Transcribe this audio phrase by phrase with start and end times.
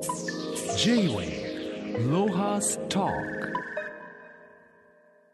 [0.00, 3.10] J-Way ロハスト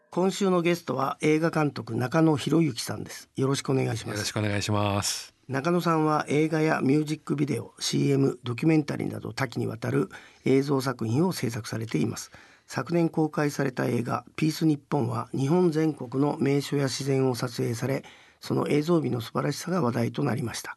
[0.09, 3.29] 今週のゲストは映画監督中野博之さんです。
[3.37, 5.33] よろしくお願いしまよろすしくお願いします。
[5.47, 10.09] 中野さんは映画やミュージックビデオ CM ドキュメンタリーなど多岐にわたる
[10.43, 12.31] 映像作品を制作されています。
[12.65, 18.03] 昨年公開された映画ピース日本は日本全国の名所や自然を撮影され
[18.41, 20.75] その映像美の素晴らしさが話題となりました、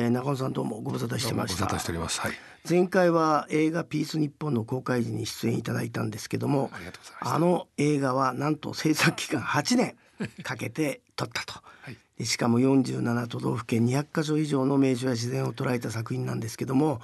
[0.00, 1.64] えー中野さんどうもご無沙汰してました。
[1.64, 2.20] ご無沙汰しております。
[2.20, 2.32] はい。
[2.70, 6.70] 前回は映画ピース日本の公開時に出演いただいたんですけども
[7.20, 9.96] あの映画はなんと制作期間8年
[10.44, 11.96] かけて撮ったと、はい。
[12.16, 17.00] でしかも47都道府県200カ所以上の名所や自然を捉えた作品なんですけども、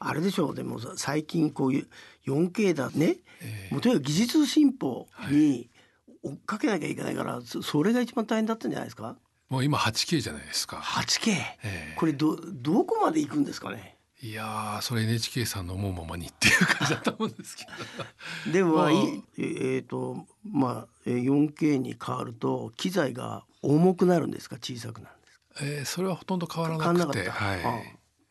[0.00, 1.86] あれでしょうでも最近こういう
[2.26, 3.18] 4K だね、
[3.70, 5.68] もうとにかく技術進歩に
[6.24, 9.16] 追っかけなきゃいけないから、そそれが一番大変だったんじゃないですか？
[9.52, 10.76] もう今 8K じゃないですか。
[10.78, 11.94] 8K、ええ。
[11.96, 13.98] これどどこまで行くんですかね？
[14.22, 17.66] いやーそれ NHK さんの思うままにっていう感じだと思うんですけ
[18.46, 18.48] ど。
[18.50, 18.90] でも、まあ。
[18.92, 18.96] い
[19.36, 24.56] えーとまあえー 4K に変わると機材が重くなるんですか？
[24.56, 25.44] 小さくなるんですか？
[25.60, 27.62] えーそれはほとんど変わらななくて、はい。
[27.62, 27.72] ああ。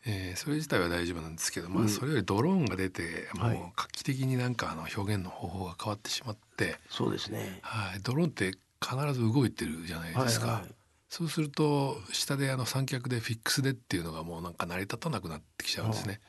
[0.04, 1.86] えーそれ自体は大丈夫なんですけど、まうん。
[1.86, 3.56] あそれよりドローンが出て、はい。
[3.56, 7.60] もう画期的になんかあの表現の方法が変わってしまって、そうですね。
[7.62, 8.52] はい、ドローンって
[8.84, 10.46] 必ず動いてるじゃないですか。
[10.46, 10.74] はいはい
[11.12, 16.22] そうすると下であの三脚でフィックスでっていうのがもうなんか成り立たなくなってきちゃうんですね。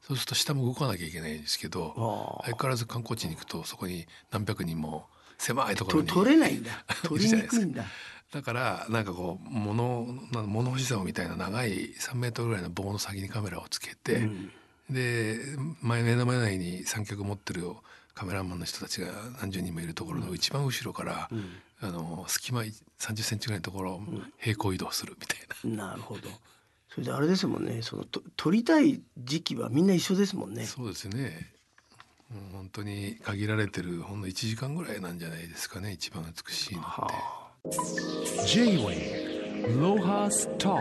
[0.00, 5.06] そうすると下も動かなきゃいけないんですけど、相変わらず観光地に行くとそこに何百人も
[5.38, 6.70] 狭いところとに取れないんだ。
[7.02, 7.84] い取りにくいんだ。
[8.32, 14.52] だからなんかこう物な物干し竿みたいな長い3メートルぐらいの棒の先にカメラをつけて、うん。
[14.88, 15.40] で
[15.82, 17.64] 前目の前に三脚持ってる
[18.18, 19.06] カメラマンの人たちが
[19.40, 21.30] 何十人もいるところの一番後ろから、
[21.80, 24.02] あの隙間30センチぐらいのところを
[24.38, 26.22] 平行移動するみたいな、なるほど。
[26.92, 27.80] それであれですもんね。
[27.80, 30.64] そのと取りたい時期はみんな一緒ですもんね。
[30.64, 31.52] そうですね。
[32.28, 36.88] もう本当に限られてるほんの1時間ぐらいなんじゃないですかね一番美しいのって。
[36.90, 38.46] はあ。
[38.48, 40.76] J-Way ロハスト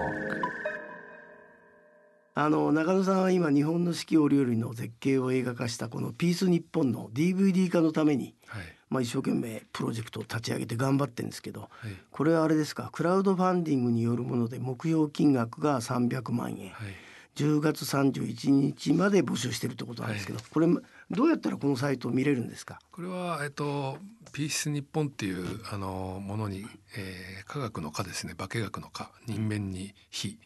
[2.39, 8.63] あの中野さんは今日本の四季折々の絶景を映画化したこの「ピース日本の DVD 化のために、はい。
[8.91, 11.69] まあ、一生懸命プロジェクトを立ち上げて頑張ってるんですけどはい。
[12.11, 12.89] これはあれですか？
[12.93, 16.93] クラウドファンディングによるもので目標金額が300万円、はい
[17.37, 20.67] 10月31日まで募集してるってことなんですけど、これ
[21.11, 22.79] どうやったらこのサイトを見れるんですか？
[22.91, 23.97] これは、えっと、
[24.33, 26.65] ピース日本っていうあのものに、
[26.97, 28.33] えー科学の科ですね。
[28.33, 29.11] 化学の科。
[29.25, 30.37] 人面に非、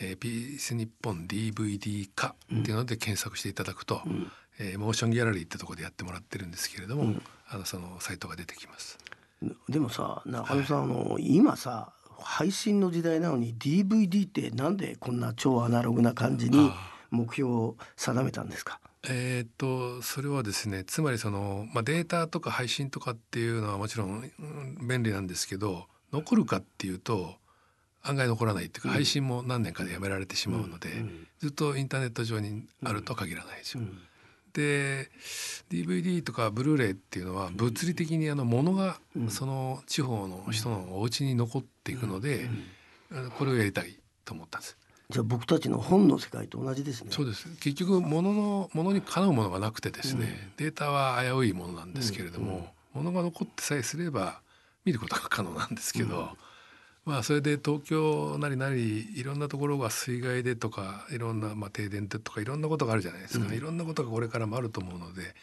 [0.00, 4.00] えーピース日本 DVD 化っていうので検索していただくと、
[4.58, 7.14] えーモーションギャラリーってところでやってもらってるんですけれども、
[7.48, 8.98] あのそのサイトが出てきます。
[9.68, 11.92] でもさ中野さん、あの今さ
[12.24, 16.72] 配信の時代なのに DVD ってなんでこんな超アナログな感じに
[17.10, 18.80] 目標を定めたんですか？
[19.08, 27.34] えーっとそれはですねつまりその、まあ、データとか配信とかっていうのはもちろん、うん便利なんですけど残るかっていうと
[28.04, 30.88] 案外残らないっていうか、配信も何年かでやめられてしまうので、
[31.38, 33.84] ずっとインターネット上にあるとは限らないですよ。
[34.52, 35.10] で
[35.70, 42.50] DVD とかブルーレイっていうのは物理的にあの物がその地方の人のお家に残っていくので、
[43.38, 44.76] これをやりたいと思ったんです。
[45.10, 47.08] じゃあ僕たちの本の世界と同じですね。
[47.10, 47.46] そうです。
[47.60, 54.40] 結局物の物にかなうものがなくてですね、データは危ういものなんですけれども、物が残ってさえすれば
[54.84, 56.30] 見ることが可能なんですけど、
[57.04, 65.34] まあそれで東京なりなりいろんなところが水害でとかいろんな、まあ、停電でとかいろんなことがあるじゃないですか、いろんなことがこれからもあると思うので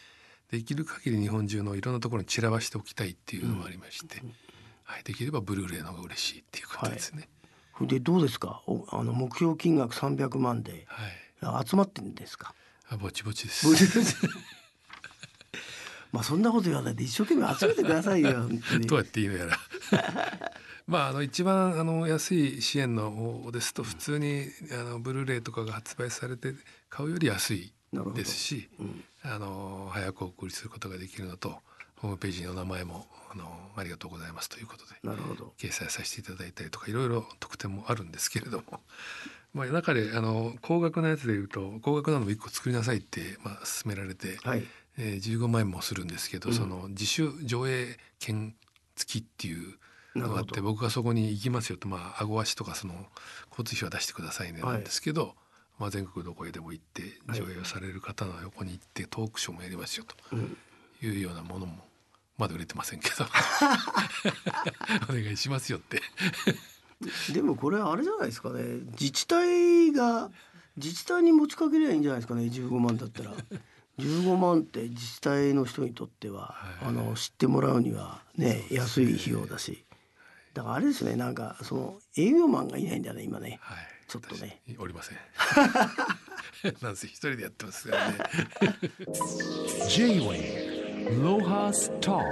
[0.50, 4.22] できる限り日本中のいろんなところに散らばしておきたいっていうのもありまして、
[4.84, 7.28] はい、できればブルーレイの方が嬉しいっていうことですね。
[7.76, 8.62] それでどうですか？
[8.66, 10.86] おあの目標金額300万で
[11.42, 12.54] はい、集まってるんですか？
[12.88, 13.66] あぼちぼちです。
[16.12, 18.86] まあそんなこと言わないで一生懸命集めてくださいよ本当に。
[18.86, 19.56] どうやっていいのやら。
[20.90, 26.52] まああの一番あの安い支援の方ですと普通にあのブルーレイとかが発売されて
[26.88, 27.72] 買うより安い
[28.16, 28.68] ですし、
[29.22, 31.60] あの早くお送りすることができるのと
[31.98, 33.44] ホームページにお名前もあの
[33.76, 35.52] ありがとうございますということでなるほど。
[35.58, 38.80] 掲載させていただいたりとかいろいろ特典もあるんですけれども。
[39.54, 44.66] まあ、中であの高額なやつでいうと高額なのも1個作りなさいって、まあ、勧められて、はい。
[44.96, 48.54] えー、15万円もするんですけど、その自主上映券
[48.96, 49.78] 付きっていう
[50.16, 51.88] のがあって僕がそこに行きますよと。
[51.88, 52.94] まあ顎足とかその
[53.50, 54.62] 交通費は出してくださいね。
[54.62, 54.72] はい。
[54.74, 55.34] なんですけど、
[55.78, 60.36] まあ、全国どこへでも行って上映をされる方の横に行ってトークショーもやりますよと。
[61.02, 61.78] いうようなものも
[62.36, 63.24] まだ売れてませんけど。
[65.08, 66.02] お願いしますよって。
[67.32, 68.62] でもこれはあれじゃないですかね。
[68.92, 70.30] 自治体が
[70.76, 72.42] 自治体に持ちかけりゃいいんじゃないですかね。
[72.44, 73.34] 15万だったら。
[73.98, 76.88] 15万って自治体の人にとっては、はい。
[76.88, 79.84] あの知ってもらうにはね安い費用だし
[80.54, 83.58] だからあれですねなんかその営業マンがいないんだね今ね。
[83.62, 83.78] はい
[84.10, 84.60] ちょっとね。
[84.66, 85.18] 私おりません。
[86.82, 88.18] なんせ一人でやってますからね。
[89.88, 92.24] J-Wave Lohas Talk.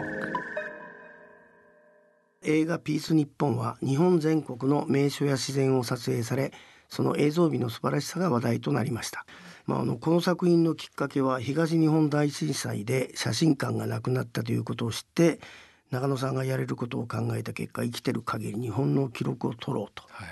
[2.43, 6.53] 映画「ピース日本は日本全国の名所や自然を撮影され
[6.89, 9.27] その映像美の素晴らしさが話題となりました、
[9.67, 15.41] まあ、あのこの作品のきっかけは東日本大震災で写真館がなくなったということを知って
[15.91, 20.05] 中野さんがやれることを考えた結果生きてる限り日本の記録を取ろうと。
[20.11, 20.29] はい。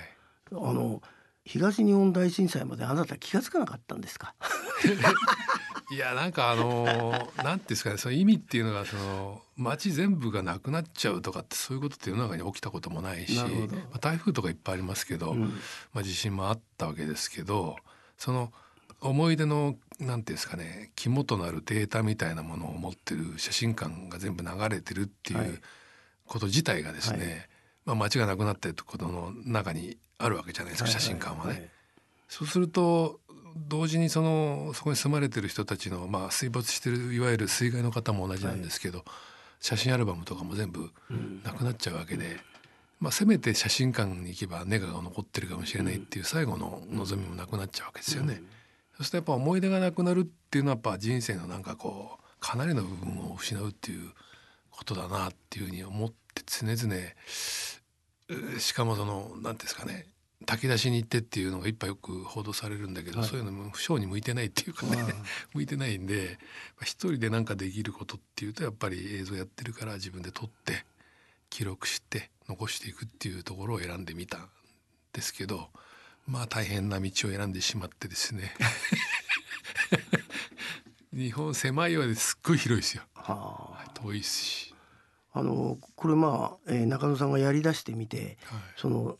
[0.51, 1.01] あの
[1.45, 4.35] 東日本大震災まであなた気が付かなかったんですか？
[5.89, 13.45] いやなんかあのーなんていうんですかねその意味っていうのがその街全部がなくなっちゃうとかってそういうことって世の中に起きたこともないし、ま
[13.93, 15.41] あ、台風とかいっぱいありますけど、うん。
[15.93, 17.77] まあ、地震もあったわけですけど
[18.17, 18.51] その
[19.01, 25.49] 思い出のなんていうんですかね肝となるデータみたいなものを持ってる写真館が全部流れてるっていはい。
[25.49, 25.61] う
[26.25, 27.47] こと自体がですね、
[27.85, 31.69] まあ、街がなくなってることの中にあるわけじゃないですか、写真館はね。
[32.27, 33.21] そうすると
[33.55, 39.05] 同時にそのそこに住まれてる人たちの、まあ、水没してるいわゆる水害の方も同じなんですけど、
[39.61, 41.41] 写真アルバムとかも全部うん。
[41.43, 42.37] なくなっちゃうわけで、
[42.99, 48.41] まあ、せめて写真館に行けばネガが残ってるかもしれないっていう最後の望みもなくなっちゃうわけですよね。
[48.97, 54.11] そしてやっぱ思い出がなくなるっていうのはやっぱ人生のなんかこうかなりの部分を失うっていう
[54.71, 56.95] ことだなっていうふうに思って常々
[58.55, 60.07] うしかもその何ていうんですかね
[60.45, 65.03] 炊き出しに行ってっていうのがいっぱいよく報道されるんだけど、はいそういうのも不祥に向いてないっていうかね
[65.53, 66.37] 向いてないんで
[66.75, 70.85] まあ一人で何かできることっていうとやっぱり映像やってるから自分で撮って
[71.49, 74.49] 記録して残していくっていうところを選んでみたん
[75.11, 75.69] ですけど
[76.27, 78.53] まあ大変な道を選んでしまってですね。
[81.13, 83.03] 日本狭いようですっごい広いですよ。
[83.15, 83.89] はあ。
[83.95, 84.75] 遠いし、
[85.33, 89.17] あのこれまあ、えー中野さんがやりだしてみてはい、その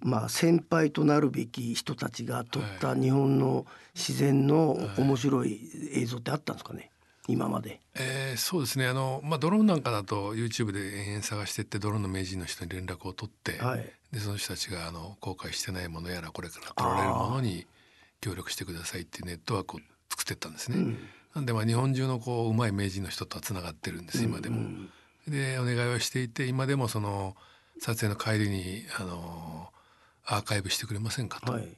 [0.00, 3.64] まあ先輩となるべき人たちが撮った日本の
[3.94, 5.60] 自然の面白い
[5.94, 6.90] 映像ってあったんですかね？
[7.28, 7.80] 今まで。
[7.94, 17.66] えーそうですねあの、まあ、ドローンなんかだと YouTube で延々探してってドローンの名人の人に連絡を取って、はいでその人たちがあの公開してないものやらこれから撮られるものに
[18.22, 20.78] 協力してくださいっていうネットワークを作ってったんですね。
[20.78, 20.98] うん
[21.34, 24.56] なんでまあ日本中のこううまい名人の人とはつながってるんです今でも。
[24.56, 24.90] うん
[25.28, 27.36] でお願いをしていて今でもその
[27.80, 29.68] 撮影の帰りにあの
[30.24, 31.68] アーカイブしてくれませんかと、はい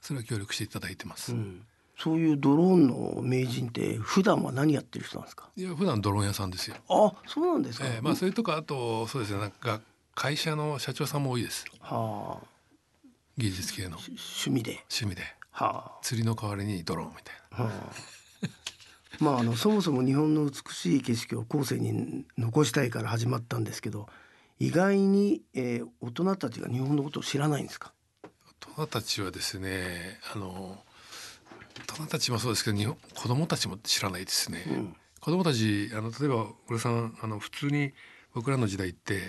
[0.00, 1.32] それは協力していただいてます。
[1.32, 1.66] うん
[1.98, 5.48] そういうドローンの名人って普段は何やってる人なんですか？
[5.56, 6.76] いや普段ドローン屋さんですよ。
[6.88, 9.80] あそうなんですか、えーまあそれとかあとそうですねなんか
[10.14, 11.64] 会社の社長さんも多いです。
[11.80, 12.46] はあ。
[13.36, 13.98] 技術系の。
[13.98, 14.70] し趣味で。
[14.90, 15.22] 趣味で。
[15.50, 17.58] は釣りの代わりにドローンみたいな。
[17.58, 18.44] あ、はあ、
[19.20, 24.08] まああのそもそも日本の美しい景色を後世に残したいから始まったんですけど
[24.58, 27.92] 意外に、えー大人たちが日本のことを知らないんですか？
[28.68, 30.82] 大人たちはですねあの
[31.86, 34.96] 大人たちもそうですけど日本子供たちも知らないですね、ん。
[35.20, 37.92] 子供たちあの例えば俺さんあの普通に
[38.34, 39.20] 僕らの時代って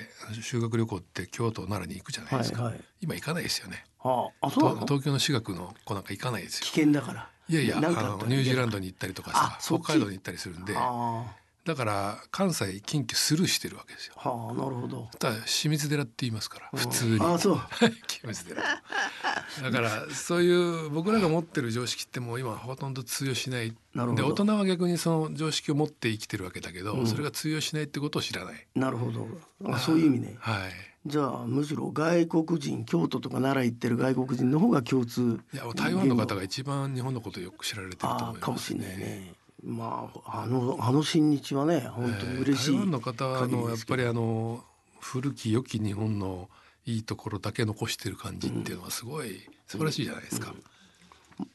[0.41, 2.83] 修学旅行って京都奈良に行くじゃないですか、はいはい。
[3.01, 3.85] 今行かないですよね。
[3.99, 6.65] はああ東京の私学の子なんか行かないですよ。
[6.65, 7.29] 危険だから。
[7.47, 7.89] いやいやあの
[8.25, 11.23] ニュージーランドに行ったりとかさ北海道に行ったりするんであ
[11.65, 14.13] だから関西近畿スルーしてるわけですよ。
[14.17, 15.09] あはあなるほど。
[15.17, 17.19] ただ清水寺って言いますから普通に。
[17.19, 17.59] あそう。
[18.07, 18.61] 清水寺。
[18.61, 23.75] だからそういう僕らが持ってる常識ってもう今ほとんど通用しない。
[23.95, 24.23] なるほど。
[24.23, 27.07] で大人は逆にその常識を持って生きてるわけだけど、うん。
[27.07, 28.67] それが通用しないってことを知らない。
[28.75, 29.27] なるほど。
[29.65, 30.37] あそういう意味ね。
[30.39, 30.71] はい。
[31.07, 39.33] じゃあむしろ外国人京都とか奈良行ってる外国人の方が共通いや台湾の方が一番日本のことをよく知られてるとあ思いますあかもしれないね
[39.65, 44.63] まああのあの親日はね本当に嬉しい、台湾の方のやっぱりあの
[44.99, 46.49] 古き良き日本の
[46.85, 50.53] いいところだけ残してる感じっていうのはすごい素晴らしいじゃないですか。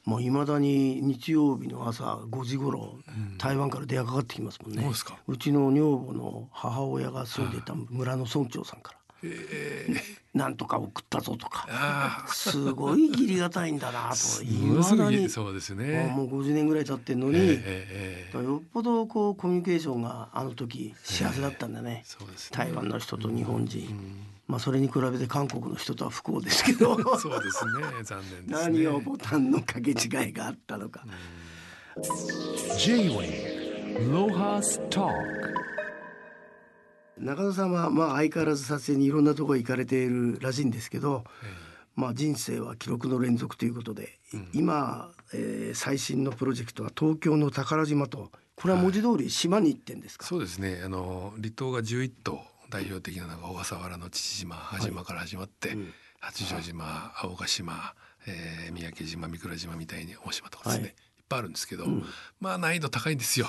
[0.05, 2.99] まあ未だに日曜日の朝5時頃、
[3.39, 4.83] 台湾から電話かかってきますもんね。
[4.83, 9.87] そううちの女房の母親が住んでた村の村長さんからえ
[10.35, 16.13] 「なんとか送ったぞ」とかすごい義理がたいんだなとい未だにそうですあね。
[16.15, 17.55] もう50年ぐらい経ってんのに、
[18.35, 22.05] よっぽどこうコミュニケーションがあの時幸せだったんだね。
[22.51, 24.27] 台湾の人と日本人、うん。
[24.47, 26.97] まあそれに比べて韓国の人とは不幸ですけど。
[27.19, 27.73] そうですね。
[28.03, 28.83] 残念ですね。
[28.83, 31.05] 何がボタンの掛け違いがあったのか、
[34.91, 35.60] Talk
[37.19, 41.25] 中野さんはまあ相変わらず撮影にいろんなところ行かれているらしいんですけど
[41.97, 44.19] まあ人生は記録の連続ということで、
[44.53, 50.81] 今、えー最新のプロジェクトは東京の宝島とこれは文字通り島に行ってんですか、そうですね。
[50.85, 52.41] あの離島が11島
[52.71, 55.95] 代表的なのが小笠原の父島羽島から始まって、うん。
[56.21, 57.95] 八丈島青ヶ島、
[58.27, 60.91] えー三宅島三倉島みたいに大島とかですね、はい。
[60.91, 60.95] い、っ
[61.29, 61.87] ぱいあるんですけど、
[62.41, 63.49] まあ難易度高いんですよ、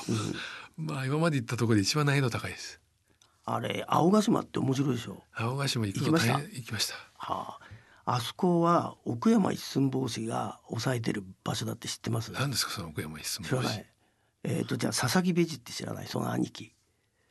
[0.78, 2.80] まあ今まで行ったところで一番難易度高いです
[3.44, 5.24] あれ青ヶ島って面白いでしょ？
[5.34, 6.40] 青ヶ島行きました？
[6.40, 6.94] 行きました。
[7.18, 7.60] は
[8.06, 12.32] あ、あそこは奥山一寸法師が抑えてる場所だって知ってます？
[12.32, 13.86] 何ですかその奥山一寸知らない。
[14.44, 16.08] えっ、とじゃあ佐々木ベジって知らない？
[16.08, 16.74] その兄貴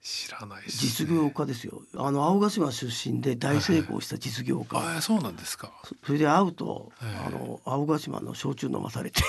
[0.03, 1.83] 知らないです、実業家ですよ。
[1.97, 5.73] あの青ヶ島出身で大成功した実業家、ああそうなんですか。
[5.85, 9.21] そそれで会うと、はいあの青ヶ島の焼酎飲まされて。
[9.23, 9.27] ね。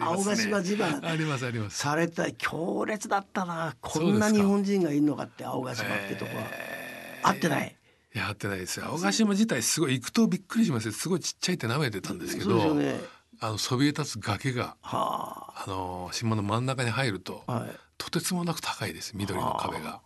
[0.00, 1.08] 青ヶ島自慢。
[1.08, 1.78] ありますあります。
[1.78, 3.76] された強烈だったな。
[3.80, 6.42] こんな日本人がいるのかって青ヶ島ってとこは、
[7.22, 7.76] 会ってない。
[8.14, 8.86] いや会ってないですよ。
[8.86, 10.92] 青ヶ島自体すごい行くとびっくりしますよ。
[10.92, 13.00] すごいちっちゃいって舐めてたんですけど、ね。
[13.38, 15.64] あのそびえ立つ崖がはあ。
[15.68, 20.00] の島の真ん中に入ると、あはいとてつもなく高いです緑の壁が。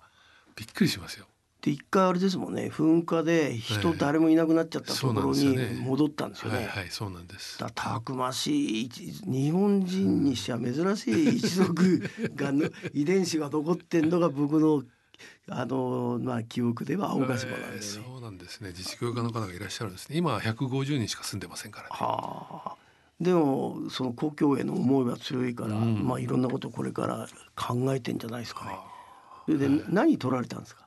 [0.57, 1.27] びっくりしますよ。
[1.61, 5.77] で一回あれですもんね噴火で人ええ誰もいなくなっちゃったところにね。
[5.81, 6.59] 戻ったんですよね。
[6.59, 7.59] はいはいそうなんです。
[7.59, 12.03] だたくましい一日本人にしちゃ珍しい一族
[12.37, 14.85] がの遺伝子が残ってんのが僕の
[15.49, 17.73] あのまあ記憶では青ヶ島なんでね。
[17.75, 18.73] えーそうなんですね。
[18.73, 20.17] 実業家の方がいらっしゃるんですね。
[20.17, 21.91] 今は150人しか住んでませんからね。
[21.93, 22.88] はあ。
[23.21, 28.71] でもその故郷への思いは強いから、うんまあいろんなことこれから考えてんじゃないですかね。
[28.71, 28.85] は
[29.47, 30.87] それで何取られたんですか？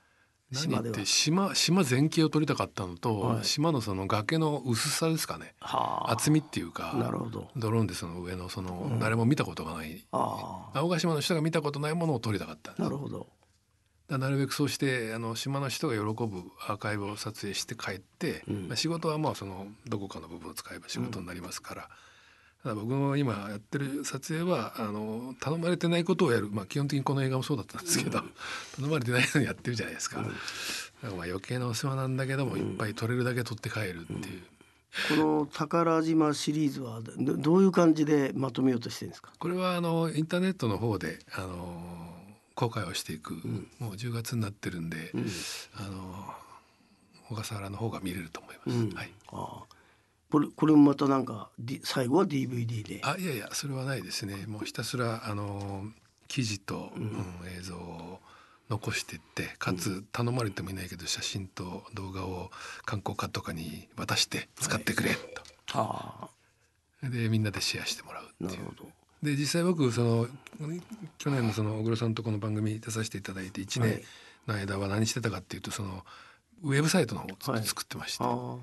[0.52, 1.06] 何島で。
[1.06, 6.12] 島島全景を撮りたかったのと、はい島のその崖の薄さですかねはあ。
[6.12, 7.50] 厚みっていうかなるほど。
[7.58, 12.74] ドローンでその上のその、誰も見たことがないあ青ヶ島の人が見たことないものを撮りたかった。
[12.82, 13.28] なるほど。
[14.10, 21.96] なるべくそうしてあの島の人が喜ぶアーカイブを撮影して帰って、うんまあ、仕事はまあそのどこかの部分を使えば仕事になりますから、ただ
[22.64, 28.22] 僕の今やってる撮影はあの頼まれてないことをやる、まあ、基本的にこの映画もそうだったんですけど、
[28.78, 30.18] 頼まれてないのにやってるじゃないですか。
[30.18, 30.32] だか
[31.04, 34.42] らまあ余計なお世話なんだけども、いっぱい撮れるだけ撮って帰るっていう。
[35.10, 39.32] この宝島シリーズはどどういう感じでまとめようとしてるんですか？
[39.40, 41.82] これはあのインターネットの方であの
[42.56, 43.34] 公開をしていく、
[43.80, 45.12] もう10月になってるんで、
[45.76, 46.26] あの
[47.30, 48.78] 小笠原の方が見れると思います。
[48.78, 49.12] うんはい。
[49.32, 49.71] ああ
[50.32, 53.02] これこれもまたなんか、D、最後は DVD で。
[53.04, 54.46] あいやいやそれはないですね。
[54.48, 55.84] もうひたすらあの
[56.28, 57.26] 記事と、うん。
[57.58, 58.20] 映像を
[58.70, 62.52] 残していってかつ頼まれてもいないけど写真と動画を
[62.86, 65.20] 観光家とかに渡して使ってくれと。
[65.74, 66.30] あ。
[67.04, 68.70] でみんなでシェアしてもらうあっていう。
[69.22, 70.28] で実際僕その
[71.18, 74.02] 去年のその小黒さんとこの番組出させていただいて1年
[74.48, 76.06] の間は何してたかっていうとその
[76.64, 78.58] ウェブサイトの方を作ってまして、あ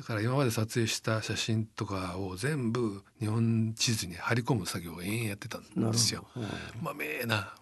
[0.00, 6.24] だから今まで撮影した写真とかを全部日本地図に貼り込む作業を延々やってたんですよ。
[6.80, 7.52] まめえな。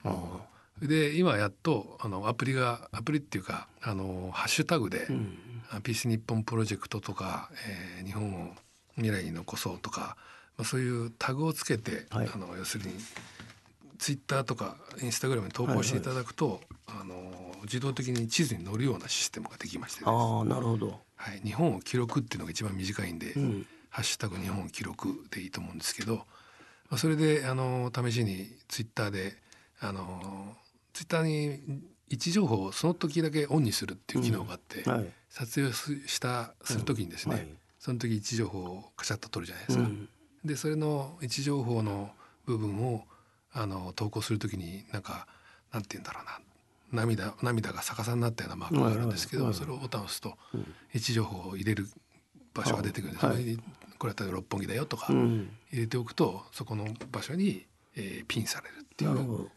[0.80, 5.08] で今やっとあのアプリがアプリっていうかあのハッシュタグで、
[5.82, 7.50] ピース日本プロジェクトとか、
[7.98, 8.54] えー日本を
[8.94, 10.16] 未来に残そうとか、
[10.56, 12.30] まあ、そういうタグをつけて、はい。
[12.32, 12.94] あの要するに
[13.98, 17.32] ツイッターとかインスタグラムに投稿していただくと、あの
[17.64, 21.00] 自動的に地図に載るようなシステムができましてです、ああなるほど。
[21.16, 23.66] はい、日本を記録っていうのが一番短いんで、うん。
[23.90, 26.24] ハッシュタグ日本記録でいいと思うんですけど、ま
[26.92, 29.34] あ、それであの試しにツイッターで
[29.80, 30.54] あの
[30.92, 35.06] ツイッターに位置情報をその時だけオンにするっていう機能があって、はい。
[35.30, 35.72] 撮影
[36.06, 37.48] したする時にですね、はい。
[37.78, 39.84] その時位置情報をカシャッと撮るじゃないですか。
[39.84, 40.08] うん。
[40.44, 42.10] でそれの位置情報の
[42.46, 43.04] 部分を
[43.58, 45.26] あの投稿する時になんか
[45.72, 46.38] なんて言うんだろうな。
[46.90, 50.38] 涙涙が逆さになったようなマークがあるんですけど、それをボタンを押すと
[50.94, 51.86] 位置情報を入れる
[52.54, 53.58] 場所が出てくるんです、はい。
[53.98, 55.50] これは例えば六本木だよとかうん。
[55.70, 59.50] 入れておくとそこの場所に、えーピンされるっていう。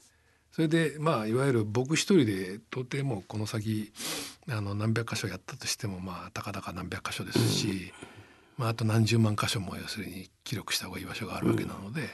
[0.51, 3.93] それでまあいわゆる僕一人で到底もうこの先
[4.49, 7.93] あの何百箇所やったとしてもまあたかだか何百箇所ですし、
[8.57, 12.09] まあ、あと何十万箇所も要するに記録した方がいい場所があるわけなので、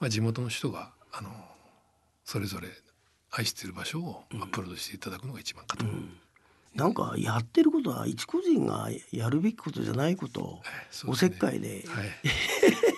[0.00, 1.30] まあ、地元の人があの
[2.24, 2.68] それぞれ
[3.30, 5.84] 愛している場所をアップロードしていただくのが一番かと、
[6.74, 10.62] なんかやってることは一個人がやるべきことじゃないことを
[11.06, 11.84] おせっかいで。
[11.88, 12.08] はい、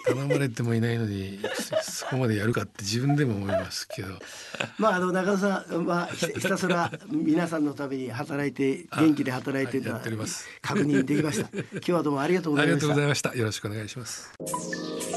[0.04, 1.38] 頼まれてもいないのに
[1.82, 4.18] そこまでやるかって自分でも思いますけど。
[4.78, 10.46] まああの中田さんはひひたすら皆さんのために働いて元気で働いてるのはいやはっております。
[10.60, 11.48] 確認できました。
[11.72, 13.34] 今日はどうもありがとうごありがとうございました。
[13.34, 14.32] よろしくお願いします。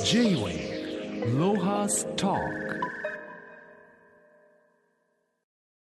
[0.05, 2.84] J-Wave Lohas Talk